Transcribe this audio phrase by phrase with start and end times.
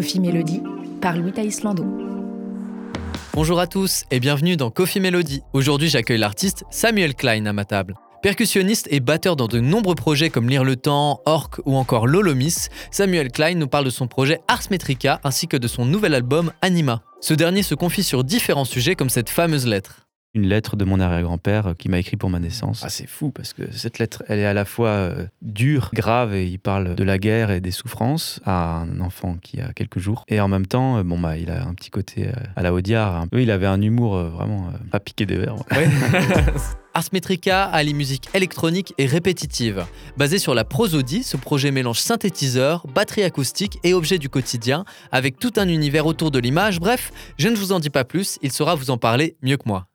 [0.00, 0.62] Coffee Melody
[1.02, 1.84] par Louis Islando.
[3.34, 5.42] Bonjour à tous et bienvenue dans Coffee Melody.
[5.52, 7.98] Aujourd'hui, j'accueille l'artiste Samuel Klein à ma table.
[8.22, 12.68] Percussionniste et batteur dans de nombreux projets comme Lire le Temps, Orc ou encore Lolomis,
[12.90, 16.50] Samuel Klein nous parle de son projet Ars Metrica ainsi que de son nouvel album
[16.62, 17.02] Anima.
[17.20, 21.00] Ce dernier se confie sur différents sujets comme cette fameuse lettre une lettre de mon
[21.00, 22.82] arrière-grand-père euh, qui m'a écrit pour ma naissance.
[22.84, 26.34] Ah, c'est fou parce que cette lettre, elle est à la fois euh, dure, grave,
[26.34, 29.98] et il parle de la guerre et des souffrances à un enfant qui a quelques
[29.98, 30.24] jours.
[30.28, 33.26] Et en même temps, euh, bon, bah, il a un petit côté à la Audiard.
[33.28, 33.42] peu.
[33.42, 35.56] il avait un humour vraiment pas piqué des verres.
[36.94, 39.86] Ars Metrica allie musique électronique et répétitive.
[40.16, 45.38] Basé sur la prosodie, ce projet mélange synthétiseur, batterie acoustique et objets du quotidien, avec
[45.38, 46.80] tout un univers autour de l'image.
[46.80, 49.66] Bref, je ne vous en dis pas plus, il saura vous en parler mieux que
[49.66, 49.86] moi.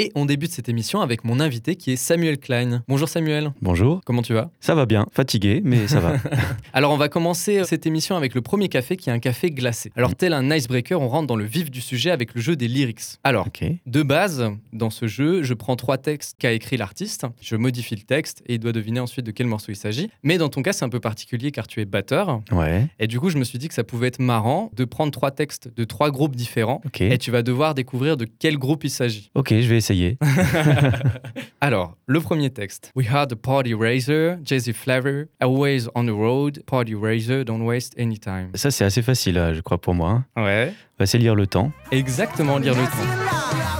[0.00, 2.82] Et on débute cette émission avec mon invité qui est Samuel Klein.
[2.88, 3.52] Bonjour Samuel.
[3.60, 4.00] Bonjour.
[4.06, 4.50] Comment tu vas?
[4.58, 6.14] Ça va bien, fatigué, mais ça va.
[6.72, 9.50] Alors on va commencer euh, cette émission avec le premier café qui est un café
[9.50, 9.92] glacé.
[9.96, 12.66] Alors tel un icebreaker, on rentre dans le vif du sujet avec le jeu des
[12.66, 13.18] lyrics.
[13.24, 13.46] Alors,
[13.84, 18.04] de base, dans ce jeu, je prends trois textes qu'a écrit l'artiste, je modifie le
[18.04, 20.08] texte et il doit deviner ensuite de quel morceau il s'agit.
[20.22, 22.40] Mais dans ton cas, c'est un peu particulier car tu es batteur.
[22.52, 22.86] Ouais.
[23.00, 25.30] Et du coup, je me suis dit que ça pouvait être marrant de prendre trois
[25.30, 29.30] textes de trois groupes différents et tu vas devoir découvrir de quel groupe il s'agit.
[29.34, 29.89] Ok, je vais essayer.
[31.60, 32.90] Alors, le premier texte.
[32.94, 37.94] We had a party raiser, Jay-Z Flavor, always on the road, party raiser, don't waste
[37.98, 38.50] any time.
[38.54, 40.22] Ça, c'est assez facile, je crois, pour moi.
[40.36, 40.44] Hein.
[40.44, 40.74] Ouais.
[40.98, 41.72] Bah, c'est lire le temps.
[41.90, 43.79] Exactement, lire le temps.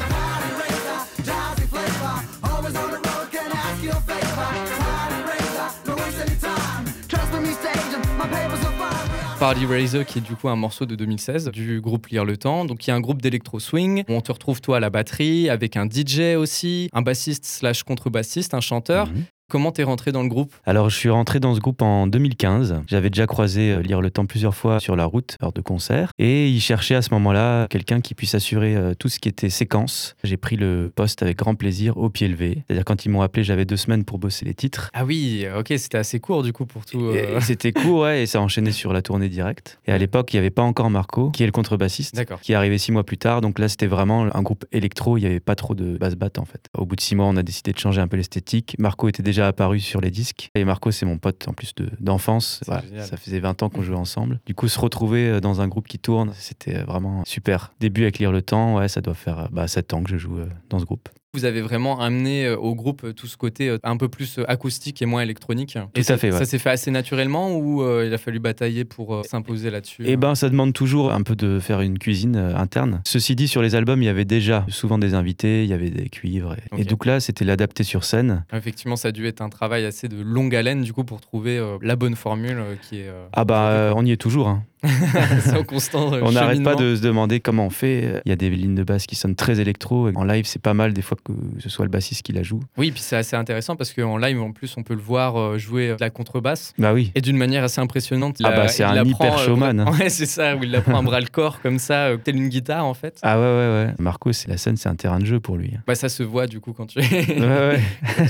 [9.40, 12.66] Party Razor, qui est du coup un morceau de 2016 du groupe Lire le Temps.
[12.66, 14.90] Donc, il y a un groupe d'électro swing où on te retrouve toi à la
[14.90, 19.06] batterie, avec un DJ aussi, un bassiste slash contrebassiste, un chanteur.
[19.06, 19.24] Mhm.
[19.50, 20.54] Comment t'es rentré dans le groupe?
[20.64, 22.82] Alors, je suis rentré dans ce groupe en 2015.
[22.86, 26.12] J'avais déjà croisé euh, Lire le Temps plusieurs fois sur la route lors de concerts.
[26.20, 29.50] Et il cherchait à ce moment-là quelqu'un qui puisse assurer euh, tout ce qui était
[29.50, 30.14] séquence.
[30.22, 32.62] J'ai pris le poste avec grand plaisir, au pied levé.
[32.68, 34.88] C'est-à-dire, quand ils m'ont appelé, j'avais deux semaines pour bosser les titres.
[34.94, 37.00] Ah oui, ok, c'était assez court du coup pour tout.
[37.06, 37.40] Euh.
[37.40, 39.80] C'était court, ouais, et ça enchaînait sur la tournée directe.
[39.88, 42.54] Et à l'époque, il n'y avait pas encore Marco, qui est le contrebassiste, qui est
[42.54, 43.40] arrivé six mois plus tard.
[43.40, 45.18] Donc là, c'était vraiment un groupe électro.
[45.18, 46.66] Il n'y avait pas trop de basse-batte en fait.
[46.78, 48.76] Au bout de six mois, on a décidé de changer un peu l'esthétique.
[48.78, 50.10] Marco était déjà apparu sur les
[50.54, 52.60] et Marco, c'est mon pote en plus d'enfance.
[52.64, 54.40] ça faisait 20 ans qu'on jouait ensemble.
[54.46, 57.72] Du coup, se retrouver euh, dans un groupe qui tourne, c'était euh, vraiment super.
[57.80, 60.38] Début avec Lire le Temps, ouais, ça doit faire bah, 7 ans que je joue
[60.38, 61.08] euh, dans ce groupe.
[61.32, 64.40] Vous avez vraiment amené euh, au groupe euh, tout ce côté euh, un peu plus
[64.48, 65.78] acoustique et moins électronique.
[65.94, 66.32] Tout à fait.
[66.32, 70.34] Ça s'est fait assez naturellement ou il a fallu batailler pour s'imposer là-dessus Eh ben,
[70.34, 73.00] ça demande toujours un peu de faire une cuisine interne.
[73.06, 75.90] Ceci dit, sur les albums, il y avait déjà souvent des invités, il y avait
[75.90, 76.56] des cuivres.
[76.76, 78.44] Et, donc là, c'était l'adapter sur scène.
[78.52, 81.60] Effectivement, ça a dû être un travail assez de longue haleine du coup pour trouver
[81.82, 83.10] la bonne formule qui est.
[83.32, 84.48] ah bah, on y est toujours.
[84.48, 84.64] Hein.
[85.40, 86.12] c'est constant.
[86.12, 88.22] on n'arrête pas de se demander comment on fait.
[88.24, 90.10] Il y a des lignes de basse qui sonnent très électro.
[90.14, 92.60] En live, c'est pas mal des fois que ce soit le bassiste qui la joue.
[92.76, 95.58] Oui, puis c'est assez intéressant parce qu'en live, en plus, on peut le voir euh,
[95.58, 96.74] jouer de la contrebasse.
[96.78, 97.12] Bah oui.
[97.14, 98.38] Et d'une manière assez impressionnante.
[98.42, 99.80] Ah bah c'est un hyper euh, showman.
[99.80, 99.86] Hein.
[100.00, 102.36] Ouais, c'est ça, où il la prend un bras le corps comme ça, euh, tel
[102.36, 103.18] une guitare en fait.
[103.22, 103.94] Ah ouais, ouais, ouais.
[103.98, 105.72] Marco, la scène, c'est un terrain de jeu pour lui.
[105.86, 107.02] Bah ça se voit du coup quand tu es
[107.40, 107.80] ouais,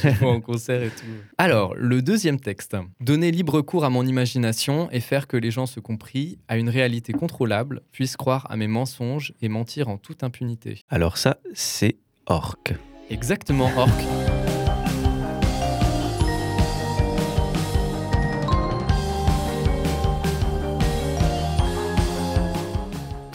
[0.04, 0.26] ouais.
[0.26, 1.04] en concert et tout.
[1.38, 2.76] Alors, le deuxième texte.
[3.00, 6.68] Donner libre cours à mon imagination et faire que les gens se compris à une
[6.68, 10.82] réalité contrôlable, puissent croire à mes mensonges et mentir en toute impunité.
[10.88, 11.96] Alors ça, c'est
[12.26, 12.74] Orc.
[13.10, 14.29] Exactement, Orc.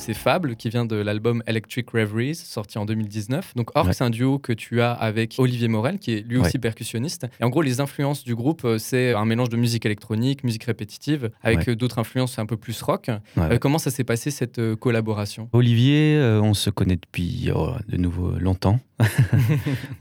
[0.05, 3.55] C'est Fable qui vient de l'album Electric Reveries sorti en 2019.
[3.55, 6.59] Donc Orc, c'est un duo que tu as avec Olivier Morel qui est lui aussi
[6.59, 7.25] percussionniste.
[7.39, 10.65] Et en gros, les influences du groupe, euh, c'est un mélange de musique électronique, musique
[10.65, 13.09] répétitive, avec euh, d'autres influences un peu plus rock.
[13.39, 15.49] Euh, comment ça s'est passé cette collaboration?
[15.53, 18.79] Olivier, on se connaît depuis oh, de nouveau longtemps.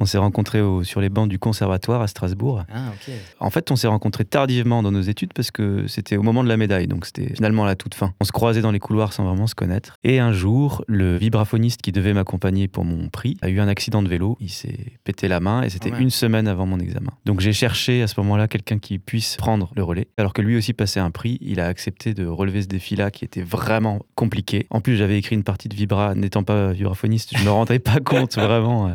[0.01, 2.65] on s'est rencontrés sur les bancs du conservatoire à Strasbourg.
[2.73, 2.93] Ah,
[3.41, 6.49] en fait, on s'est rencontrés tardivement dans nos études parce que c'était au moment de
[6.49, 8.13] la médaille, donc c'était finalement à la toute fin.
[8.21, 9.94] On se croisait dans les couloirs sans vraiment se connaître.
[10.03, 14.03] Et un jour, le vibraphoniste qui devait m'accompagner pour mon prix a eu un accident
[14.03, 14.37] de vélo.
[14.41, 17.13] Il s'est pété la main et c'était une semaine avant mon examen.
[17.25, 20.09] Donc j'ai cherché à ce moment-là quelqu'un qui puisse prendre le relais.
[20.19, 23.25] Alors que lui aussi passait un prix, il a accepté de relever ce défi-là qui
[23.25, 24.67] était vraiment compliqué.
[24.71, 27.79] En plus, j'avais écrit une partie de vibra, n'étant pas vibraphoniste, je ne me rendrais
[27.79, 28.93] pas compte vraiment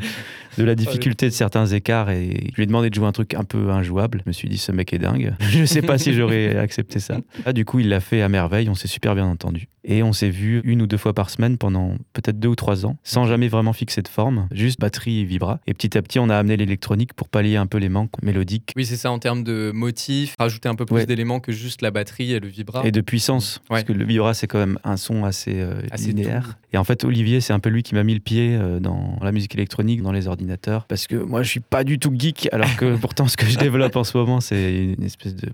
[0.59, 3.33] de la difficulté de certains écarts et je lui ai demandé de jouer un truc
[3.33, 4.21] un peu injouable.
[4.25, 5.33] Je me suis dit, ce mec est dingue.
[5.39, 7.17] je sais pas si j'aurais accepté ça.
[7.45, 8.69] Ah, du coup, il l'a fait à merveille.
[8.69, 9.67] On s'est super bien entendu.
[9.83, 12.85] Et on s'est vu une ou deux fois par semaine pendant peut-être deux ou trois
[12.85, 15.59] ans, sans jamais vraiment fixer de forme, juste batterie et vibra.
[15.67, 18.73] Et petit à petit, on a amené l'électronique pour pallier un peu les manques mélodiques.
[18.75, 21.91] Oui, c'est ça en termes de motifs, rajouter un peu plus d'éléments que juste la
[21.91, 22.85] batterie et le vibra.
[22.85, 26.57] Et de puissance, parce que le vibra, c'est quand même un son assez, euh, linéaire.
[26.73, 29.17] Et en fait, Olivier, c'est un peu lui qui m'a mis le pied euh, dans
[29.21, 30.48] la musique électronique, dans les ordinateurs,
[30.87, 33.57] parce que moi, je suis pas du tout geek, alors que pourtant, ce que je
[33.57, 35.49] développe en ce moment, c'est une espèce de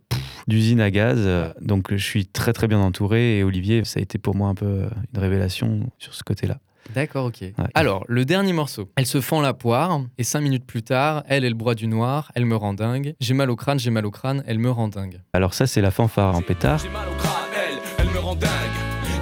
[0.47, 1.27] d'usine à gaz.
[1.61, 3.39] Donc, je suis très très bien entouré.
[3.39, 6.57] Et Olivier, ça a été pour moi un peu euh, une révélation sur ce côté-là.
[6.93, 7.43] D'accord, ok.
[7.73, 8.91] Alors, le dernier morceau.
[8.95, 11.87] Elle se fend la poire, et cinq minutes plus tard, elle est le bois du
[11.87, 13.15] noir, elle me rend dingue.
[13.19, 15.19] J'ai mal au crâne, j'ai mal au crâne, elle me rend dingue.
[15.33, 16.79] Alors ça, c'est la fanfare en pétard.
[16.79, 18.51] J'ai mal au crâne, elle, elle me rend dingue.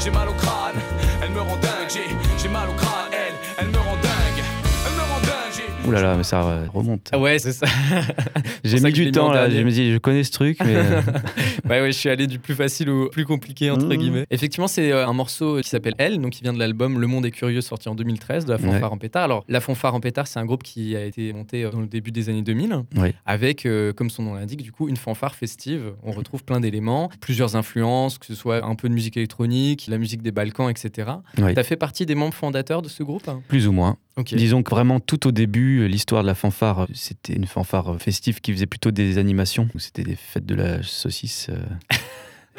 [0.03, 0.75] J'ai mal au crâne,
[1.23, 2.22] elle me rend dingue.
[5.85, 7.11] Ouh là là, mais ça remonte.
[7.17, 7.65] Ouais, c'est ça.
[8.63, 10.75] J'ai mis du temps là, je me dis, je connais ce truc, mais.
[10.75, 11.01] Euh,
[11.69, 13.97] ouais, ouais, je suis allé du plus facile au plus compliqué, entre mmh.
[13.97, 14.25] guillemets.
[14.31, 17.25] Effectivement, c'est euh, un morceau qui s'appelle Elle, donc qui vient de l'album Le Monde
[17.25, 19.23] est curieux, sorti en 2013, de la fanfare en pétard.
[19.23, 21.87] Alors, la fanfare en pétard, c'est un groupe qui a été monté euh, dans le
[21.87, 22.83] début des années 2000,
[23.25, 25.93] avec, comme son nom l'indique, du coup, une fanfare festive.
[26.03, 29.97] On retrouve plein d'éléments, plusieurs influences, que ce soit un peu de musique électronique, la
[29.97, 31.11] musique des Balkans, etc.
[31.35, 33.97] Tu as fait partie des membres fondateurs de ce groupe Plus ou moins.
[34.21, 38.53] Disons que vraiment tout au début, l'histoire de la fanfare, c'était une fanfare festive qui
[38.53, 39.67] faisait plutôt des animations.
[39.77, 41.47] C'était des fêtes de la saucisse.
[41.49, 41.95] Euh,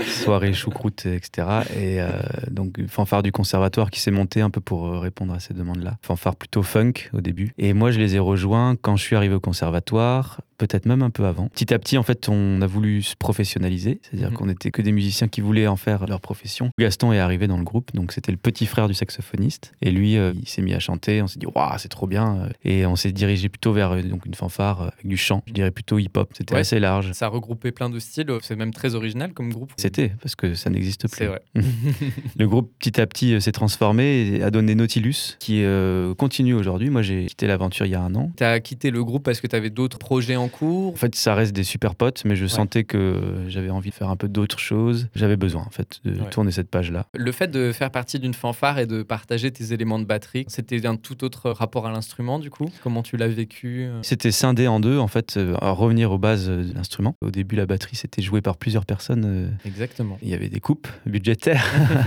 [0.02, 1.46] soirée choucroute, etc.
[1.76, 2.10] Et euh,
[2.50, 5.98] donc, fanfare du conservatoire qui s'est monté un peu pour euh, répondre à ces demandes-là.
[6.02, 7.52] Fanfare plutôt funk au début.
[7.58, 11.10] Et moi, je les ai rejoints quand je suis arrivé au conservatoire peut-être même un
[11.10, 11.48] peu avant.
[11.48, 14.36] Petit à petit, en fait, on a voulu se professionnaliser, c'est-à-dire mhm.
[14.36, 16.70] qu'on n'était que des musiciens qui voulaient en faire leur profession.
[16.78, 20.16] Gaston est arrivé dans le groupe, donc c'était le petit frère du saxophoniste, et lui,
[20.16, 21.22] euh, il s'est mis à chanter.
[21.22, 24.26] On s'est dit, waouh, c'est trop bien, et on s'est dirigé plutôt vers euh, donc
[24.26, 26.30] une fanfare avec du chant, je dirais plutôt hip-hop.
[26.36, 27.12] C'était assez large.
[27.12, 29.72] Ça regroupait plein de styles, c'est même très original comme groupe.
[29.76, 31.18] C'était parce que ça n'existe plus.
[31.18, 31.42] C'est vrai.
[32.38, 35.64] le groupe petit à petit euh, s'est transformé et a donné Nautilus, qui
[36.18, 36.90] continue aujourd'hui.
[36.90, 38.32] Moi, j'ai quitté l'aventure il y a un an.
[38.36, 40.92] Tu as quitté le groupe parce que tu avais d'autres projets en cours.
[40.92, 44.08] En fait, ça reste des super potes, mais je sentais que j'avais envie de faire
[44.08, 45.08] un peu d'autres choses.
[45.14, 47.06] J'avais besoin, en fait, de tourner cette page-là.
[47.14, 50.86] Le fait de faire partie d'une fanfare et de partager tes éléments de batterie, c'était
[50.86, 52.68] un tout autre rapport à l'instrument, du coup?
[52.82, 54.00] Comment tu l'as vécu euh?
[54.02, 57.16] C'était scindé en deux, en fait, euh, à revenir aux bases de l'instrument.
[57.20, 59.24] Au début, la batterie, c'était joué par plusieurs personnes.
[59.24, 60.18] Euh, Exactement.
[60.22, 61.64] Il y avait des coupes budgétaires.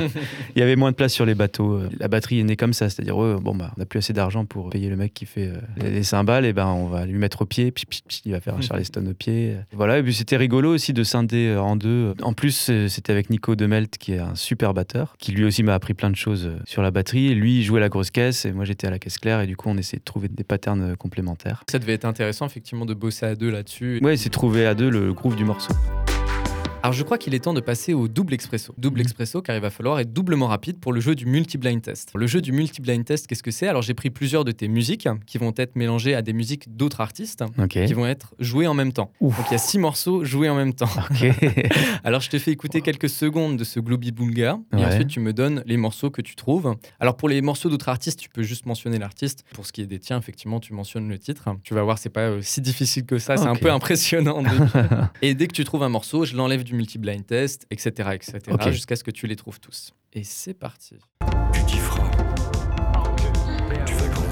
[0.56, 1.82] Il y avait moins de place sur les bateaux.
[2.00, 4.70] La batterie est née comme ça, c'est-à-dire, bon, bah, on n'a plus assez d'argent pour
[4.70, 7.72] payer le mec qui fait les cymbales, et ben on va lui mettre au pied,
[7.72, 7.86] puis,
[8.28, 9.56] il va faire un Charleston au pied.
[9.72, 12.14] Voilà, et puis c'était rigolo aussi de scinder euh, en deux.
[12.22, 15.64] En plus, euh, c'était avec Nico Demelt, qui est un super batteur, qui lui aussi
[15.64, 17.34] m'a appris plein de choses euh, sur la batterie.
[17.34, 19.56] Lui, il jouait la grosse caisse et moi j'étais à la caisse claire, et du
[19.56, 21.64] coup, on essayait de trouver des patterns complémentaires.
[21.70, 24.00] Ça devait être intéressant, effectivement, de bosser à deux là-dessus.
[24.04, 25.74] Ouais, c'est trouver à deux le groove du morceau.
[26.88, 28.74] Alors je crois qu'il est temps de passer au double expresso.
[28.78, 29.07] Double mhm.
[29.07, 32.13] expresso car il va falloir être doublement rapide pour le jeu du multi-blind test.
[32.16, 33.68] Le jeu du multi-blind test, qu'est-ce que c'est?
[33.68, 37.01] Alors j'ai pris plusieurs de tes musiques qui vont être mélangées à des musiques d'autres
[37.01, 39.12] artistes qui vont être jouées en même temps.
[39.19, 40.88] Donc il y a six morceaux joués en même temps.
[42.06, 45.33] Alors je te fais écouter quelques secondes de ce Glooby Boonga et ensuite tu me
[45.33, 46.74] donnes les morceaux que tu trouves.
[47.01, 49.44] Alors pour les morceaux d'autres artistes, tu peux juste mentionner l'artiste.
[49.54, 51.50] Pour ce qui est des tiens, effectivement, tu mentionnes le titre.
[51.63, 54.42] Tu vas voir, c'est pas euh, si difficile que ça, c'est un peu impressionnant.
[55.22, 58.40] et dès que tu trouves un morceau, je l'enlève du multi-blind test, etc., etc.,
[58.72, 59.94] jusqu'à ce que tu les trouves tous.
[60.14, 60.96] Et c'est parti.
[61.68, 61.78] Tu.
[63.86, 64.27] Tu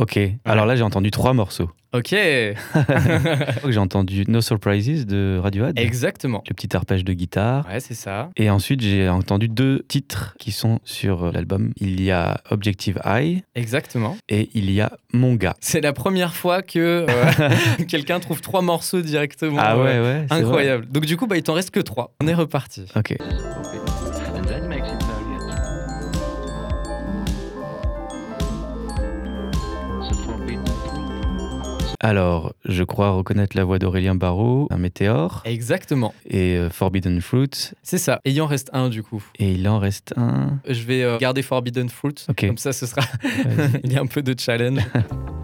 [0.00, 1.70] Ok, alors là j'ai entendu trois morceaux.
[1.92, 2.10] Ok.
[3.68, 5.76] J'ai entendu No Surprises de Radiohead.
[5.76, 6.44] Exactement.
[6.48, 7.66] Le petit arpège de guitare.
[7.66, 8.30] Ouais, c'est ça.
[8.36, 11.72] Et ensuite, j'ai entendu deux titres qui sont sur euh, l'album.
[11.80, 13.42] Il y a Objective Eye.
[13.56, 14.16] Exactement.
[14.28, 15.56] Et il y a Mon gars.
[15.58, 17.50] C'est la première fois que euh,
[17.88, 19.58] quelqu'un trouve trois morceaux directement.
[19.58, 20.26] Ah ouais, ouais.
[20.30, 20.86] Incroyable.
[20.88, 22.14] Donc du coup, bah, il t'en reste que trois.
[22.22, 22.84] On est reparti.
[22.94, 23.16] Ok.
[32.02, 35.42] Alors, je crois reconnaître la voix d'Aurélien Barraud, un météore.
[35.44, 36.14] Exactement.
[36.26, 37.72] Et euh, Forbidden Fruit.
[37.82, 38.20] C'est ça.
[38.24, 39.22] Et il en reste un du coup.
[39.38, 40.58] Et il en reste un.
[40.66, 42.26] Je vais euh, garder Forbidden Fruit.
[42.38, 43.02] Comme ça, ce sera.
[43.84, 44.80] il y a un peu de challenge.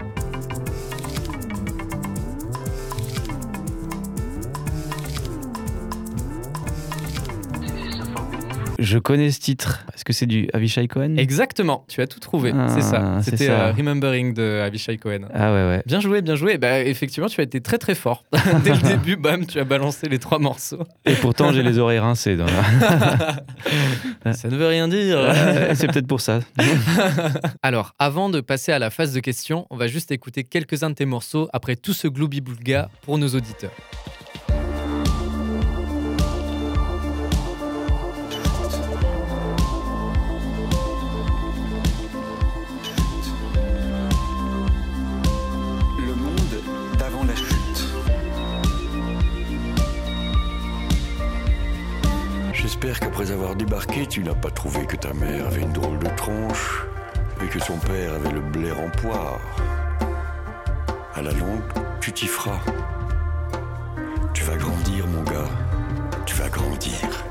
[8.79, 9.85] Je connais ce titre.
[9.95, 11.17] Est-ce que c'est du Avishai Cohen?
[11.17, 12.53] Exactement, tu as tout trouvé.
[12.69, 13.03] c'est ça.
[13.03, 13.69] Ah, c'est C'était ça.
[13.69, 15.29] euh, Remembering de Avishai Cohen.
[15.33, 15.83] Ah ouais, ouais.
[15.87, 16.59] Bien joué, bien joué.
[16.59, 18.25] Bah, effectivement, tu as été très très fort.
[18.65, 20.83] Dès le début, bam, tu as balancé les trois morceaux.
[21.07, 22.37] Et pourtant, j'ai les oreilles rincées.
[22.37, 25.19] dans la- Ça ne veut rien dire.
[25.75, 26.41] C'est peut-être pour ça.
[27.63, 30.95] Alors, avant de passer à la phase de questions, on va juste écouter quelques-uns de
[30.95, 33.71] tes morceaux après tout ce gloubi-boulga pour nos auditeurs.
[53.57, 56.85] Débarqué, tu n'as pas trouvé que ta mère avait une drôle de tronche
[57.43, 59.41] et que son père avait le blaire en poire.
[61.15, 61.63] À la longue,
[62.01, 62.61] tu t'y feras.
[64.35, 65.49] Tu vas grandir, mon gars.
[66.27, 67.26] Tu vas grandir.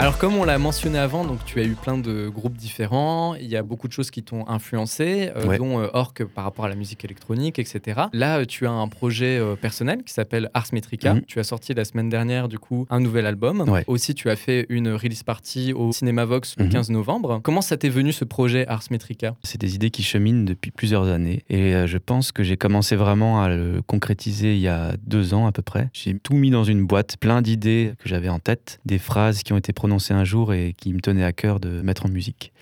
[0.00, 3.36] Alors, comme on l'a mentionné avant, donc tu as eu plein de groupes différents.
[3.36, 5.56] Il y a beaucoup de choses qui t'ont influencé, euh, Ouais.
[5.56, 8.02] dont euh, Orc par rapport à la musique électronique, etc.
[8.12, 11.14] Là, euh, tu as un projet euh, personnel qui s'appelle Ars Metrica.
[11.14, 11.22] Mhm.
[11.26, 13.60] Tu as sorti la semaine dernière, du coup, un nouvel album.
[13.68, 13.84] Ouais.
[13.86, 16.70] Aussi, tu as fait une release party au Cinéma Vox le Mhm.
[16.72, 17.40] 15 novembre.
[17.44, 19.36] Comment ça t'est venu ce projet Ars Metrica?
[19.44, 21.44] C'est des idées qui cheminent depuis plusieurs années.
[21.48, 25.46] Et je pense que j'ai commencé vraiment à le concrétiser il y a deux ans
[25.46, 25.88] à peu près.
[25.92, 29.52] J'ai tout mis dans une boîte, plein d'idées que j'avais en tête, des phrases qui
[29.52, 32.53] ont été prononcées un jour et qui me tenaient à cœur de mettre en musique.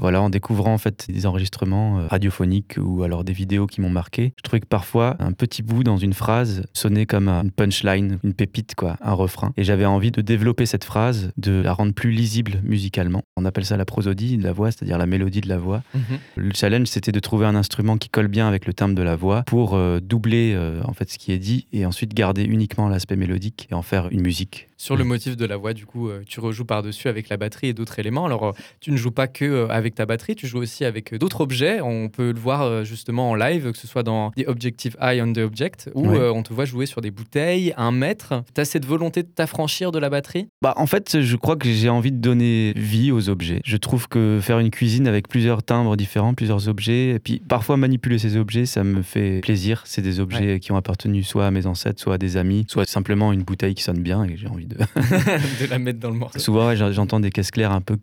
[0.00, 3.90] Voilà, en découvrant en fait des enregistrements euh, radiophoniques ou alors des vidéos qui m'ont
[3.90, 8.18] marqué, je trouvais que parfois un petit bout dans une phrase sonnait comme une punchline,
[8.22, 9.52] une pépite quoi, un refrain.
[9.56, 13.22] Et j'avais envie de développer cette phrase, de la rendre plus lisible musicalement.
[13.36, 15.82] On appelle ça la prosodie de la voix, c'est-à-dire la mélodie de la voix.
[15.94, 16.02] Mhm.
[16.36, 19.16] Le challenge, c'était de trouver un instrument qui colle bien avec le timbre de la
[19.16, 22.88] voix pour euh, doubler euh, en fait ce qui est dit et ensuite garder uniquement
[22.88, 24.68] l'aspect mélodique et en faire une musique.
[24.76, 27.72] Sur le motif de la voix, du coup, tu rejoues par-dessus avec la batterie et
[27.72, 28.26] d'autres éléments.
[28.26, 31.18] Alors, tu ne joues pas que euh, avec ta batterie, tu joues aussi avec euh,
[31.18, 31.80] d'autres objets.
[31.80, 35.20] On peut le voir euh, justement en live, que ce soit dans The Objective Eye
[35.22, 38.42] on the Object, où on te voit jouer sur des bouteilles, un mètre.
[38.54, 40.48] Tu as cette volonté de t'affranchir de la batterie?
[40.62, 43.60] Bah, en fait, je crois que j'ai envie de donner vie aux objets.
[43.64, 47.76] Je trouve que faire une cuisine avec plusieurs timbres différents, plusieurs objets, et puis parfois
[47.76, 49.82] manipuler ces objets, ça me fait plaisir.
[49.86, 52.88] C'est des objets qui ont appartenu soit à mes ancêtres, soit à des amis, soit
[52.88, 54.76] simplement une bouteille qui sonne bien et j'ai envie de.
[54.96, 56.38] de la mettre dans le morceau.
[56.38, 57.96] Souvent, ouais, j'entends des caisses claires un peu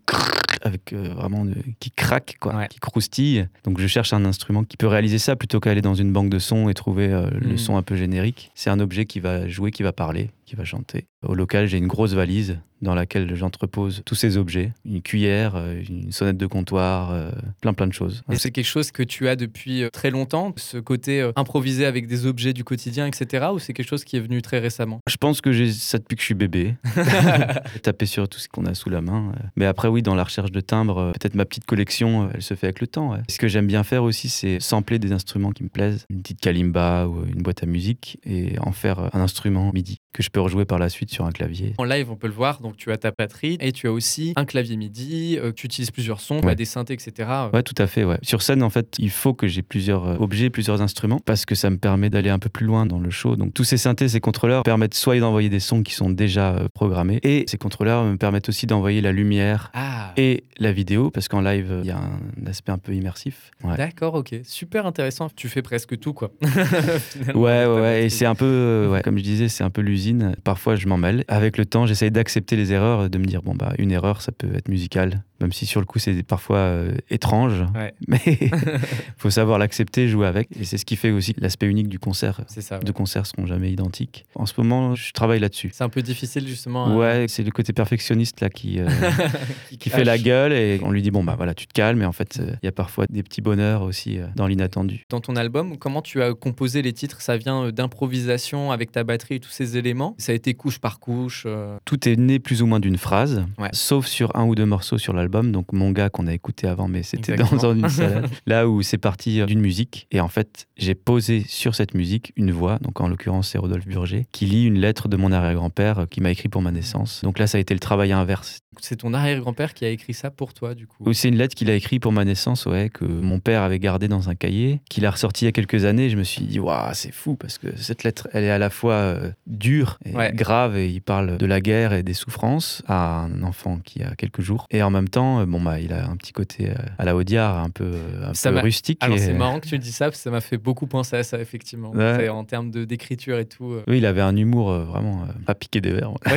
[0.62, 2.68] avec euh, vraiment de- qui craquent, quoi, Ouais.
[2.68, 3.46] qui croustillent.
[3.64, 6.38] Donc, je cherche un instrument qui peut réaliser ça plutôt qu'aller dans une banque de
[6.38, 7.58] sons et trouver euh, le Mm.
[7.58, 8.50] son un peu générique.
[8.54, 11.06] C'est un objet qui va jouer, qui va parler, qui va chanter.
[11.26, 15.80] Au local, j'ai une grosse valise dans laquelle j'entrepose tous ces objets une cuillère, euh,
[15.88, 17.30] une sonnette de comptoir, euh,
[17.60, 18.22] plein plein de choses.
[18.30, 22.06] Et c'est quelque chose que tu as depuis euh, très longtemps, ce côté improvisé avec
[22.06, 23.46] des objets du quotidien, etc.
[23.54, 25.00] Ou c'est quelque chose qui est venu très récemment?
[25.08, 26.74] Je pense que j'ai ça depuis que je suis bébé.
[27.82, 29.32] Taper sur tout ce qu'on a sous la main.
[29.56, 32.66] Mais après, oui, dans la recherche de timbres, peut-être ma petite collection, elle se fait
[32.66, 33.16] avec le temps.
[33.30, 36.04] Ce que j'aime bien faire aussi, c'est sampler des instruments qui me plaisent.
[36.10, 40.22] Une petite kalimba ou une boîte à musique et en faire un instrument MIDI que
[40.22, 41.74] je peux rejouer par la suite sur un clavier.
[41.78, 44.32] En live, on peut le voir, donc tu as ta batterie et tu as aussi
[44.36, 46.54] un clavier MIDI, euh, tu utilises plusieurs sons, Ouais.
[46.54, 47.28] des synthés, etc.
[47.52, 48.04] Ouais, tout à fait.
[48.04, 48.18] Ouais.
[48.22, 51.54] Sur scène, en fait, il faut que j'ai plusieurs euh, objets, plusieurs instruments, parce que
[51.54, 53.36] ça me permet d'aller un peu plus loin dans le show.
[53.36, 56.68] Donc, tous ces synthés, ces contrôleurs permettent soit d'envoyer des sons qui sont déjà euh,
[56.74, 61.28] programmés, et ces contrôleurs me permettent aussi d'envoyer la lumière Ah, et la vidéo, parce
[61.28, 63.50] qu'en live, euh, il y a un aspect un peu immersif.
[63.64, 63.76] Ouais.
[63.76, 64.34] d'accord, ok.
[64.44, 65.28] Super intéressant.
[65.34, 66.30] Tu fais presque tout, quoi.
[67.34, 70.01] Ouais, ouais, et c'est un peu, euh, ouais, comme je disais, c'est un peu l'usine.
[70.44, 71.24] Parfois, je m'en mêle.
[71.28, 74.32] Avec le temps, j'essaye d'accepter les erreurs, de me dire, bon, bah, une erreur, ça
[74.32, 77.64] peut être musical, même si sur le coup, c'est parfois euh, étrange.
[77.74, 77.92] Ouais.
[78.08, 78.18] Mais
[79.18, 80.48] faut savoir l'accepter, jouer avec.
[80.58, 82.40] Et c'est ce qui fait aussi l'aspect unique du concert.
[82.46, 82.78] C'est ça.
[82.78, 82.84] ouais.
[82.84, 84.24] Deux concerts seront jamais identiques.
[84.34, 85.70] En ce moment, je travaille là-dessus.
[85.74, 86.86] C'est un peu difficile, justement.
[86.86, 88.88] hein, Ouais, c'est le côté perfectionniste là qui, euh,
[89.68, 92.00] qui, qui fait la gueule et on lui dit bon bah voilà tu te calmes
[92.02, 95.04] et en fait euh, il y a parfois des petits bonheurs aussi dans l'inattendu.
[95.10, 97.20] Dans ton album, comment tu as composé les titres?
[97.20, 100.14] Ça vient d'improvisation avec ta batterie et tous ces éléments?
[100.18, 101.46] Ça a été couche par couche
[101.84, 103.68] Tout est né plus ou moins d'une phrase, Ouais.
[103.72, 105.31] sauf sur un ou deux morceaux sur l'album.
[105.40, 108.28] Donc mon gars qu'on a écouté avant, mais c'était dans une salade.
[108.46, 112.32] Là où c'est parti euh, d'une musique et en fait j'ai posé sur cette musique
[112.36, 112.78] une voix.
[112.80, 116.20] Donc en l'occurrence c'est Rodolphe Burger qui lit une lettre de mon arrière-grand-père euh, qui
[116.20, 117.22] m'a écrit pour ma naissance.
[117.22, 118.61] Donc là ça a été le travail inverse.
[118.80, 121.70] C'est ton arrière-grand-père qui a écrit ça pour toi, du coup C'est une lettre qu'il
[121.70, 125.06] a écrite pour ma naissance, ouais, que mon père avait gardée dans un cahier, qu'il
[125.06, 126.10] a ressorti il y a quelques années.
[126.10, 128.70] Je me suis dit, waouh, c'est fou, parce que cette lettre, elle est à la
[128.70, 133.20] fois euh, dure et grave, et il parle de la guerre et des souffrances à
[133.20, 134.66] un enfant qui a quelques jours.
[134.70, 137.14] Et en même temps, euh, bon, bah, il a un petit côté euh, à la
[137.14, 138.98] Audiard, un peu, un peu rustique.
[139.00, 141.22] Alors, c'est marrant que tu dis ça, parce que ça m'a fait beaucoup penser à
[141.22, 141.92] ça, effectivement.
[142.32, 143.76] En termes d'écriture et tout.
[143.86, 146.14] Oui, il avait un humour vraiment pas piqué des verres.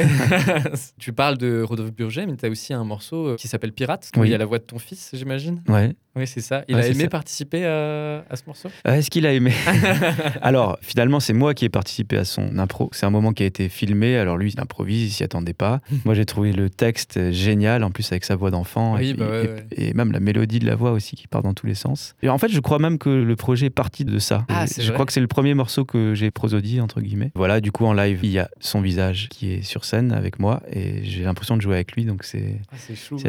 [0.99, 4.23] tu parles de Rodolphe Burger, mais tu as aussi un morceau qui s'appelle Pirate, où
[4.23, 5.63] il y a la voix de ton fils, j'imagine.
[5.67, 5.95] Ouais.
[6.17, 6.63] Oui, c'est ça.
[6.69, 8.69] Il a aimé participer à, à, ce morceau?
[8.85, 9.51] Est-ce qu'il a aimé?
[10.41, 12.89] Alors, finalement, c'est moi qui ai participé à son impro.
[12.93, 14.15] C'est un moment qui a été filmé.
[14.15, 15.81] Alors, lui, il improvise, il s'y attendait pas.
[16.05, 18.95] moi, j'ai trouvé le texte génial, en plus avec sa voix d'enfant.
[18.95, 19.41] Oui, et, bah
[19.75, 22.15] et, même la mélodie de la voix aussi qui part dans tous les sens.
[22.23, 24.45] Et en fait, je crois même que le projet est parti de ça.
[24.47, 27.31] Ah, je crois que c'est le premier morceau que j'ai prosodie, entre guillemets.
[27.35, 30.39] Voilà, du coup, en live, il y a son visage qui est sur scène avec
[30.39, 32.75] moi et j'ai l'impression de jouer avec lui, donc c'est ah,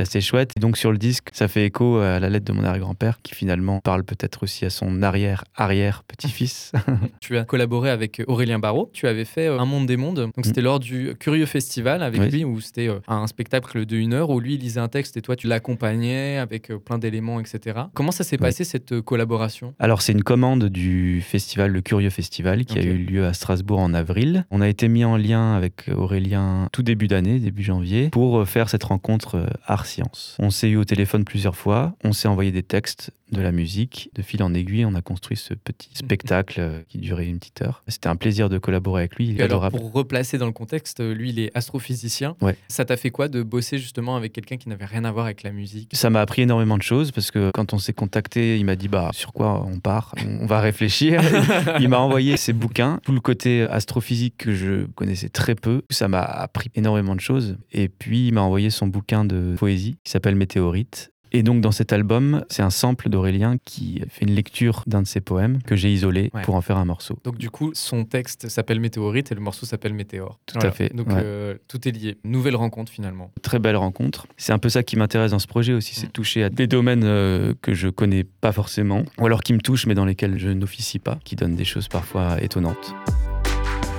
[0.01, 0.53] assez chouette.
[0.57, 3.35] Et donc, sur le disque, ça fait écho à la lettre de mon grand-père qui
[3.35, 6.73] finalement parle peut-être aussi à son arrière-arrière-petit-fils.
[7.21, 8.91] tu as collaboré avec Aurélien Barraud.
[8.93, 10.17] Tu avais fait euh, Un monde des mondes.
[10.17, 10.65] Donc c'était mm.
[10.65, 14.41] lors du Curieux Festival avec lui où c'était euh, un spectacle de une heure où
[14.41, 17.81] lui il lisait un texte et toi tu l'accompagnais avec euh, plein d'éléments, etc.
[17.95, 19.75] Comment ça s'est passé cette collaboration?
[19.79, 23.81] Alors c'est une commande du festival, le Curieux Festival, qui a eu lieu à Strasbourg
[23.81, 24.45] en avril.
[24.51, 28.69] On a été mis en lien avec Aurélien tout début d'année, début janvier, pour faire
[28.69, 30.37] cette rencontre art-science.
[30.39, 34.11] On s'est eu au téléphone plusieurs fois, on s'est envoyé des textes de la musique.
[34.15, 35.97] De fil en aiguille, on a construit ce petit mhm.
[35.97, 37.83] spectacle euh, qui durait une petite heure.
[37.89, 39.41] C'était un plaisir de collaborer avec lui.
[39.43, 42.37] alors, pour replacer dans le contexte, euh, lui, il est astrophysicien.
[42.41, 42.57] Ouais.
[42.69, 45.43] Ça t'a fait quoi de bosser justement avec quelqu'un qui n'avait rien à voir avec
[45.43, 45.91] la musique?
[45.93, 48.89] Ça m'a appris énormément de choses parce que quand on s'est contacté, il m'a dit
[48.89, 50.15] bah sur quoi on part?
[50.25, 51.21] On va réfléchir.
[51.81, 55.83] il m'a envoyé ses bouquins, tout le côté astrophysique que je connaissais très peu.
[55.91, 57.57] Ça m'a appris énormément de choses.
[57.73, 61.73] Et puis il m'a envoyé son bouquin de poésie qui s'appelle Météorite et donc dans
[61.73, 65.77] cet album, c'est un sample d'Aurélien qui fait une lecture d'un de ses poèmes que
[65.77, 67.19] j'ai isolé pour en faire un morceau.
[67.25, 70.39] Donc du coup, son texte s'appelle Météorite et le morceau s'appelle Météore.
[70.47, 70.95] Tout à fait.
[70.95, 72.19] Donc euh, tout est lié.
[72.25, 73.31] Nouvelle rencontre finalement.
[73.43, 74.27] Très belle rencontre.
[74.37, 76.13] C'est un peu ça qui m'intéresse dans ce projet aussi, c'est de mm.
[76.13, 79.87] toucher à des domaines euh, que je connais pas forcément, ou alors qui me touchent
[79.87, 82.95] mais dans lesquels je n'officie pas, qui donnent des choses parfois étonnantes.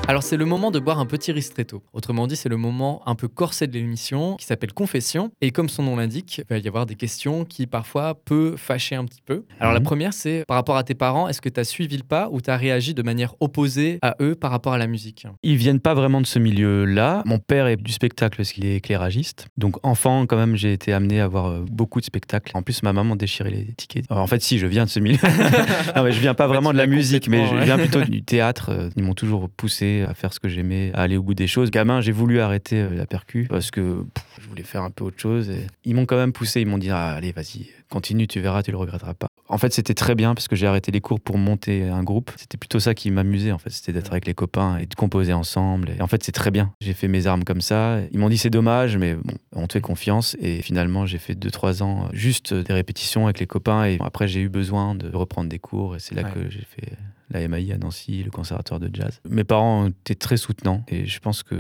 [0.10, 1.84] Alors c'est le moment de boire un petit ristretto.
[1.92, 5.32] Autrement dit, c'est le moment un peu corsé de l'émission qui s'appelle Confession.
[5.42, 8.96] Et comme son nom l'indique, il va y avoir des questions qui parfois peuvent fâcher
[8.96, 9.44] un petit peu.
[9.60, 9.86] Alors la mhm.
[9.86, 12.40] première, c'est par rapport à tes parents, est-ce que tu as suivi le pas ou
[12.40, 15.28] tu as réagi de manière opposée à eux par rapport à la musique?
[15.44, 17.22] Ils viennent pas vraiment de ce milieu-là.
[17.26, 19.48] Mon père est du spectacle parce qu'il est éclairagiste.
[19.58, 22.54] Donc enfant, quand même, j'ai été amené à voir euh, beaucoup de spectacles.
[22.56, 24.06] En plus, ma maman déchirait les tickets.
[24.10, 25.20] en fait, si, je viens de ce milieu.
[25.98, 28.70] non, mais je viens pas vraiment de la musique, mais je viens plutôt du théâtre.
[28.70, 31.48] Euh, ils m'ont toujours poussé à faire ce que j'aimais, à aller au bout des
[31.48, 31.72] choses.
[31.72, 34.06] Gamin, j'ai voulu arrêter euh, la percu parce que
[34.42, 35.50] je voulais faire un peu autre chose.
[35.50, 38.64] Et ils m'ont quand même poussé, ils m'ont dit ah, allez, vas-y, continue, tu verras,
[38.64, 39.28] tu le regretteras pas.
[39.50, 42.32] En fait, c'était très bien parce que j'ai arrêté les cours pour monter un groupe.
[42.36, 45.32] C'était plutôt ça qui m'amusait, en fait, c'était d'être avec les copains et de composer
[45.32, 45.92] ensemble.
[45.98, 46.74] Et en fait, c'est très bien.
[46.82, 48.00] J'ai fait mes armes comme ça.
[48.12, 50.36] Ils m'ont dit c'est dommage, mais bon, on te fait confiance.
[50.42, 53.86] Et finalement, j'ai fait 2-3 ans juste des répétitions avec les copains.
[53.86, 55.96] Et après, j'ai eu besoin de reprendre des cours.
[55.96, 56.92] Et c'est là que j'ai fait
[57.30, 59.20] la MAI à Nancy, le conservatoire de jazz.
[59.30, 61.56] Mes parents étaient très soutenants et je pense que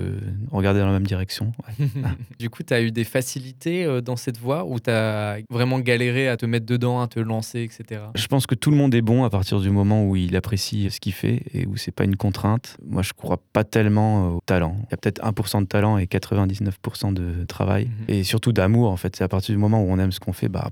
[0.52, 1.52] regarder dans la même direction.
[2.40, 5.80] du coup, tu as eu des facilités euh, dans cette voie ou tu as vraiment
[5.80, 8.02] galéré à te mettre dedans, à te lancer, etc.
[8.16, 10.90] Je pense que tout le monde est bon à partir du moment où il apprécie
[10.90, 12.78] ce qu'il fait et où c'est pas une contrainte.
[12.86, 14.76] Moi, je crois pas tellement au talent.
[14.80, 18.16] Il y a peut-être 1% de talent et 99% de travail mhm.
[18.16, 19.16] et surtout d'amour en fait.
[19.16, 20.70] C'est à partir du moment où on aime ce qu'on fait, bah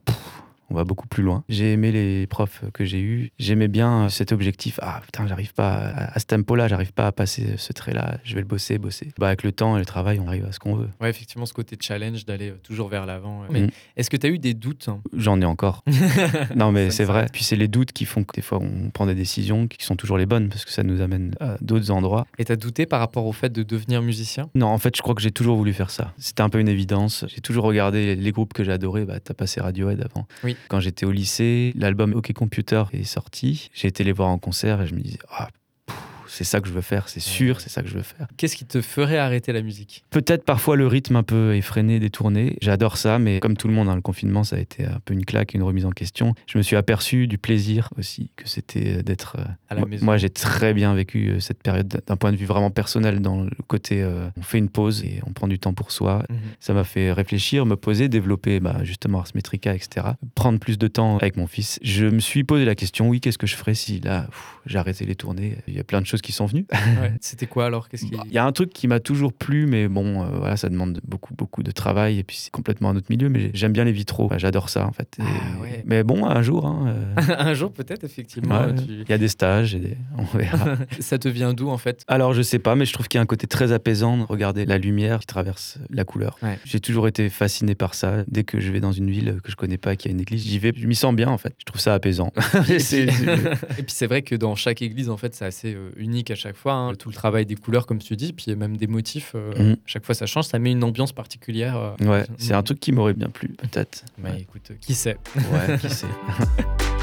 [0.69, 1.43] on va beaucoup plus loin.
[1.49, 3.31] J'ai aimé les profs que j'ai eus.
[3.39, 4.79] J'aimais bien cet objectif.
[4.81, 8.17] Ah putain, j'arrive pas à, ce tempo-là, j'arrive pas à passer ce trait-là.
[8.23, 9.11] Je vais le bosser, bosser.
[9.17, 10.89] Bah, avec le temps et le travail, on arrive à ce qu'on veut.
[11.01, 13.43] Ouais, effectivement, ce côté challenge d'aller euh, toujours vers l'avant.
[13.49, 13.69] Mais mm.
[13.97, 15.01] est-ce que tu as eu des doutes hein?
[15.13, 15.83] J'en ai encore.
[16.55, 17.27] non, mais c'est vrai.
[17.31, 19.95] Puis c'est les doutes qui font que des fois on prend des décisions qui sont
[19.95, 22.25] toujours les bonnes parce que ça nous amène à d'autres endroits.
[22.37, 24.49] Et t'as douté par rapport au fait de devenir musicien?
[24.55, 26.13] Non, en fait, je crois que j'ai toujours voulu faire ça.
[26.17, 27.25] C'était un peu une évidence.
[27.27, 29.05] J'ai toujours regardé les groupes que j'adorais.
[29.05, 30.27] Bah, t'as passé Radiohead avant.
[30.43, 30.54] Oui.
[30.69, 33.69] Quand j'étais au lycée, l'album OK Computer est sorti.
[33.73, 35.49] J'ai été les voir en concert et je me disais, ah,
[36.35, 38.27] c'est ça que je veux faire, c'est sûr, c'est ça que je veux faire.
[38.35, 40.03] Qu'est-ce qui te ferait arrêter la musique?
[40.09, 42.57] Peut-être parfois le rythme un peu effréné, détourné.
[42.61, 44.99] J'adore ça, mais comme tout le monde, dans hein, le confinement, ça a été un
[45.05, 46.33] peu une claque, une remise en question.
[46.47, 50.03] Je me suis aperçu du plaisir aussi que c'était d'être euh, à la maison.
[50.03, 53.43] Moi, j'ai très bien vécu euh, cette période d'un point de vue vraiment personnel, dans
[53.43, 56.23] le côté euh, on fait une pause et on prend du temps pour soi.
[56.29, 56.37] Mhm.
[56.59, 60.07] Ça m'a fait réfléchir, me poser, développer bah, justement Ars Metrica, etc.
[60.35, 61.79] Prendre plus de temps avec mon fils.
[61.81, 64.27] Je me suis posé la question, oui, qu'est-ce que je ferais si là,
[64.65, 65.57] j'arrêtais les tournées?
[65.67, 66.65] Il y a plein de choses qui sont venus.
[67.21, 70.23] C'était quoi alors Qu'est-ce Il y a un truc qui m'a toujours plu, mais bon,
[70.23, 73.29] euh, voilà, ça demande beaucoup, beaucoup de travail et puis c'est complètement un autre milieu.
[73.29, 74.29] Mais j'aime bien les vitraux.
[74.37, 75.17] J'adore ça en fait.
[75.19, 75.23] Ah,
[75.85, 76.65] mais bon, un jour.
[76.65, 76.95] Hein,
[77.37, 78.67] un jour peut-être effectivement.
[78.87, 80.77] Il y a des stages et on verra.
[80.99, 82.03] ça te vient d'où en fait?
[82.07, 84.23] Alors je sais pas, mais je trouve qu'il y a un côté très apaisant de
[84.23, 86.37] regarder la lumière qui traverse la couleur.
[86.65, 88.23] J'ai toujours été fasciné par ça.
[88.27, 90.43] Dès que je vais dans une ville que je connais pas, qui a une église,
[90.43, 91.53] j'y vais, je m'y sens bien en fait.
[91.59, 92.31] Je trouve ça apaisant.
[92.69, 96.35] et, puis, c'est vrai que dans chaque église, en fait, c'est assez euh, unique à
[96.35, 96.73] chaque fois.
[96.73, 96.95] Hein.
[96.95, 99.33] Tout le travail des couleurs, comme tu dis, puis même des motifs.
[99.35, 99.77] Euh, mm.
[99.85, 101.77] Chaque fois, ça change, ça met une ambiance particulière.
[101.77, 102.05] Euh.
[102.05, 104.05] ouais, c'est un truc qui m'aurait bien plu, peut-être.
[104.17, 105.17] Mais écoute, qui sait?
[105.35, 106.07] Ouais, qui sait.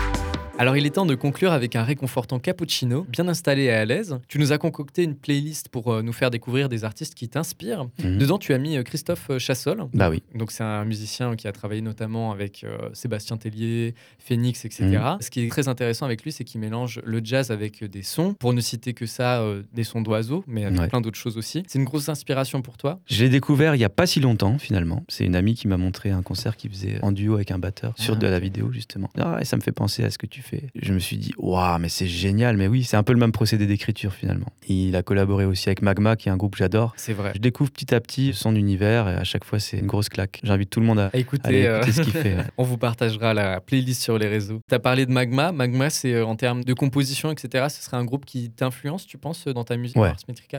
[0.63, 4.21] Alors il est temps de conclure avec un réconfortant cappuccino, bien installé et à l'aise.
[4.29, 7.89] Tu nous as concocté une playlist pour euh, nous faire découvrir des artistes qui t'inspirent.
[8.01, 8.19] Mhm.
[8.19, 9.89] Dedans, tu as mis euh, Christophe euh, Chassol.
[9.93, 10.23] Bah oui.
[10.37, 14.85] Donc c'est un musicien qui a travaillé notamment avec Sébastien Tellier, Phoenix, etc.
[14.85, 15.17] Mhm.
[15.19, 18.35] Ce qui est très intéressant avec lui, c'est qu'il mélange le jazz avec des sons.
[18.35, 21.65] Pour ne citer que ça, des sons d'oiseaux, mais avec plein d'autres choses aussi.
[21.67, 23.01] C'est une grosse inspiration pour toi?
[23.07, 25.03] Je l'ai découvert il y a pas si longtemps finalement.
[25.09, 27.95] C'est une amie qui m'a montré un concert qu'il faisait en duo avec un batteur
[27.99, 29.11] sur ah, de la vidéo justement.
[29.19, 31.33] Ah, et ça me fait penser à ce que tu fais je me suis dit,
[31.37, 32.57] waouh, mais c'est génial.
[32.57, 34.47] Mais oui, c'est un peu le même procédé d'écriture finalement.
[34.69, 36.93] Il a collaboré aussi avec Magma, qui est un groupe que j'adore.
[36.97, 37.33] C'est vrai.
[37.35, 40.41] Je découvre petit à petit son univers et à chaque fois, c'est une grosse claque.
[40.43, 42.37] J'invite tout le monde à, écouter, euh, ce qu'il fait.
[42.59, 44.61] On vous partagera la playlist sur les réseaux.
[44.69, 45.53] Tu as parlé de Magma.
[45.53, 47.67] Magma, c'est euh, en termes de composition, etc.
[47.69, 50.13] Ce serait un groupe qui t'influence, tu penses, dans ta musique ouais.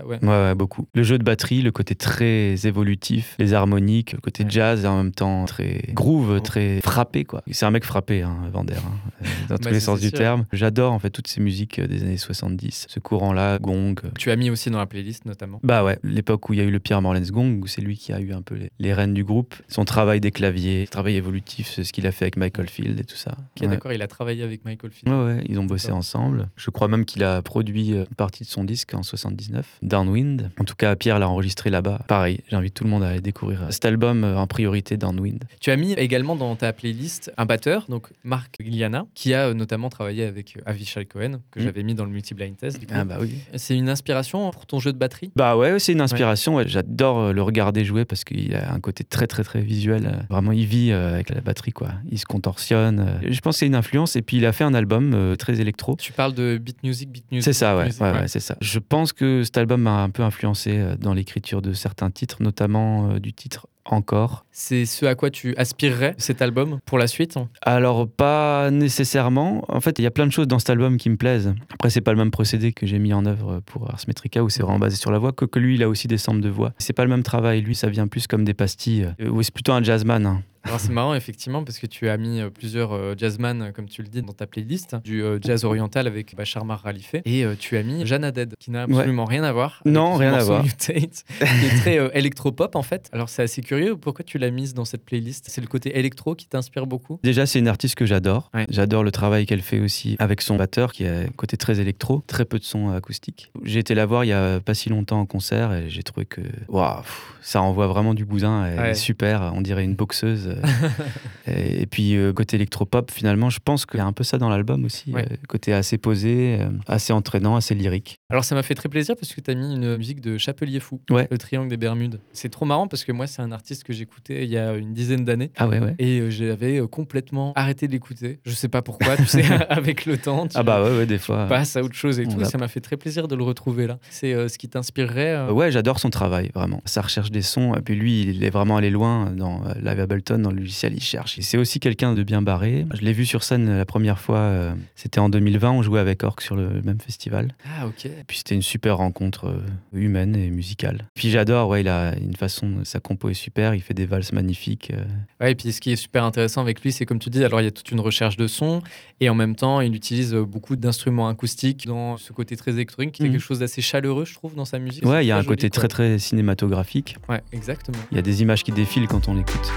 [0.03, 0.19] ouais.
[0.21, 0.55] ouais.
[0.55, 0.87] beaucoup.
[0.93, 4.97] Le jeu de batterie, le côté très évolutif, les harmoniques, le côté jazz et en
[4.97, 7.23] même temps très groove, très frappé.
[7.23, 7.41] quoi.
[7.51, 10.45] C'est un mec frappé, hein, Vander, hein, tous les sens du terme.
[10.51, 13.95] J'adore en fait toutes ces musiques euh, des années 70, ce courant-là, gong.
[14.17, 16.65] Tu as mis aussi dans la playlist notamment Bah ouais, l'époque où il y a
[16.65, 18.93] eu le Pierre Morlens Gong, où c'est lui qui a eu un peu les, les
[18.93, 19.55] rênes du groupe.
[19.67, 23.15] Son travail des claviers, travail évolutif, ce qu'il a fait avec Michael Field et tout
[23.15, 23.35] ça.
[23.59, 25.11] Ok, d'accord, il a travaillé avec Michael Field.
[25.13, 26.49] Ouais, ouais, ils ont bossé ensemble.
[26.55, 30.51] Je crois même qu'il a produit euh, une partie de son disque en 79, Downwind.
[30.59, 32.03] En tout cas, Pierre l'a enregistré là-bas.
[32.07, 35.43] Pareil, j'invite tout le monde à aller découvrir cet album euh, en priorité, Downwind.
[35.59, 39.62] Tu as mis également dans ta playlist un batteur, donc Marc Gliana, qui a notamment
[39.89, 41.63] travaillé avec Avishai Cohen, que mm.
[41.63, 42.79] j'avais mis dans le multi-blind test.
[42.91, 43.35] Ah bah oui.
[43.55, 45.31] C'est une inspiration pour ton jeu de batterie?
[45.35, 46.61] Bah ouais, c'est une inspiration.
[46.65, 50.05] J'adore euh, le regarder jouer parce qu'il a un côté très très très visuel.
[50.05, 51.89] Euh, vraiment, il vit euh, avec la batterie, quoi.
[52.09, 53.19] Il se contorsionne.
[53.27, 54.15] Je pense que c'est une influence.
[54.15, 55.95] Et puis, il a fait un album très électro.
[55.97, 57.43] Tu parles de beat music, beat music.
[57.43, 58.55] C'est ça, ouais, ouais, c'est ça.
[58.61, 63.17] Je pense que cet album m'a un peu influencé dans l'écriture de certains titres, notamment
[63.19, 64.45] du titre encore.
[64.51, 67.37] C'est ce à quoi tu aspirerais cet album pour la suite?
[67.61, 69.63] Alors pas nécessairement.
[69.67, 71.53] En fait, il y a plein de choses dans cet album qui me plaisent.
[71.73, 74.49] Après, c'est pas le même procédé que j'ai mis en œuvre pour Ars Metrica où
[74.49, 76.49] c'est vraiment basé sur la voix, que, que lui, il a aussi des samples de
[76.49, 76.73] voix.
[76.77, 77.61] C'est pas le même travail.
[77.61, 79.09] Lui, ça vient plus comme des pastilles.
[79.19, 80.25] Euh, oui, c'est plutôt un jazzman.
[80.25, 80.43] Hein.
[80.65, 84.01] Alors c'est marrant effectivement parce que tu as mis euh, plusieurs euh, jazzman comme tu
[84.01, 87.77] le dis dans ta playlist du euh, jazz oriental avec Bachar Mar Khalife et tu
[87.77, 89.81] as mis Jeanne Haddad qui n'a absolument rien à voir.
[89.85, 90.63] Non, rien à voir.
[90.63, 93.09] Mutate, qui est très électropop en fait.
[93.11, 93.97] Alors c'est assez curieux.
[93.97, 95.45] Pourquoi tu l'as mise dans cette playlist?
[95.49, 97.19] C'est le côté électro qui t'inspire beaucoup?
[97.23, 98.49] Déjà c'est une artiste que j'adore.
[98.69, 102.23] J'adore le travail qu'elle fait aussi avec son batteur qui a un côté très électro,
[102.25, 103.51] très peu de son acoustique.
[103.63, 106.25] J'ai été la voir il y a pas si longtemps en concert et j'ai trouvé
[106.25, 107.03] que waouh
[107.43, 108.65] ça envoie vraiment du bousin.
[108.65, 109.51] Elle est super.
[109.53, 110.52] On dirait une boxeuse.
[111.47, 114.49] et, puis euh, côté électropop, finalement, je pense qu'il y a un peu ça dans
[114.49, 115.13] l'album aussi.
[115.15, 118.19] Euh, côté assez posé, euh, assez entraînant, assez lyrique.
[118.29, 120.79] Alors ça m'a fait très plaisir parce que tu as mis une musique de Chapelier
[120.79, 122.19] Fou, le Triangle des Bermudes.
[122.33, 124.93] C'est trop marrant parce que moi, c'est un artiste que j'écoutais il y a une
[124.93, 125.51] dizaine d'années.
[125.57, 125.95] Ah ouais, ouais.
[125.99, 128.39] Et j'avais complètement arrêté de l'écouter.
[128.45, 130.47] Je sais pas pourquoi, tu sais, avec le temps.
[130.47, 131.47] Tu ah bah ouais, ouais des fois.
[131.47, 132.43] Passe à autre chose et tout.
[132.43, 133.99] Ça m'a fait très plaisir de le retrouver là.
[134.09, 135.49] C'est ce qui t'inspirerait.
[135.49, 136.81] Ouais, j'adore son travail, vraiment.
[136.85, 137.75] Sa recherche des sons.
[137.75, 141.01] Et puis lui, il est vraiment allé loin dans Live Ableton, dans le logiciel, il
[141.01, 141.39] cherche.
[141.39, 142.85] C'est aussi quelqu'un de bien barré.
[142.93, 146.23] Je l'ai vu sur scène la première fois, euh, c'était en 2020, on jouait avec
[146.23, 147.55] Orc sur le même festival.
[147.65, 148.05] Ah ok.
[148.05, 149.61] Et puis c'était une super rencontre euh,
[149.93, 151.05] humaine et musicale.
[151.15, 154.31] Puis j'adore, ouais, il a une façon, sa compo est super, il fait des valses
[154.31, 154.91] magnifiques.
[154.93, 155.03] Euh.
[155.41, 157.61] Ouais, et puis ce qui est super intéressant avec lui, c'est comme tu dis, alors
[157.61, 158.83] il y a toute une recherche de son,
[159.19, 163.23] et en même temps, il utilise beaucoup d'instruments acoustiques dans ce côté très électronique, qui
[163.23, 163.33] est mhm.
[163.33, 165.05] quelque chose d'assez chaleureux, je trouve, dans sa musique.
[165.05, 167.17] Ouais, il y a un côté très très cinématographique.
[167.29, 167.97] Ouais, exactement.
[168.11, 169.71] Il y a des images qui défilent quand on l'écoute.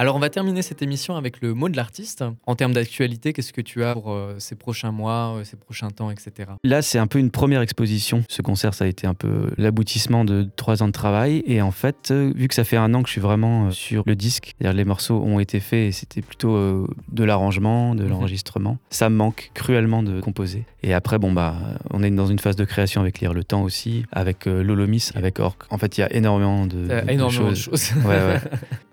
[0.00, 2.24] Alors, on va terminer cette émission avec le mot de l'artiste.
[2.46, 5.90] En termes d'actualité, qu'est-ce que tu as pour euh, ces prochains mois, euh, ces prochains
[5.90, 6.52] temps, etc.
[6.64, 8.24] Là, c'est un peu une première exposition.
[8.26, 11.42] Ce concert, ça a été un peu l'aboutissement de trois ans de travail.
[11.44, 14.02] Et en fait, euh, vu que ça fait un an que je suis vraiment sur
[14.06, 18.08] le disque, c'est-à-dire les morceaux ont été faits et c'était plutôt de l'arrangement, de mhm.
[18.08, 20.64] l'enregistrement, ça me manque cruellement de composer.
[20.82, 21.56] Et après, bon, bah,
[21.90, 25.40] on est dans une phase de création avec Lire le Temps aussi, avec Lolomis, avec
[25.40, 25.58] Orc.
[25.68, 27.92] En fait, il y a énormément de, énormément de choses.
[28.06, 28.40] ouais,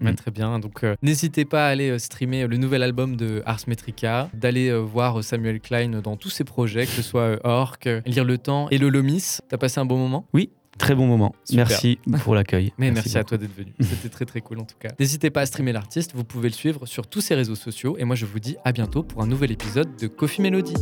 [0.01, 0.13] ouais.
[0.17, 0.59] Très bien.
[0.59, 5.59] Donc, N'hésitez pas à aller streamer le nouvel album de Ars Metrica, d'aller voir Samuel
[5.59, 9.39] Klein dans tous ses projets, que ce soit Orc, Lire le temps et le Lomis.
[9.49, 10.25] T'as passé un bon moment?
[10.33, 11.33] Oui, Très bon moment.
[11.53, 12.71] Merci pour l'accueil.
[12.77, 13.73] Mais merci, à toi d'être venu.
[13.79, 14.89] C'était très très cool en tout cas.
[14.99, 18.03] N'hésitez pas à streamer l'artiste, vous pouvez le suivre sur tous ses réseaux sociaux et
[18.03, 20.75] moi je vous dis à bientôt pour un nouvel épisode de Coffee Melody.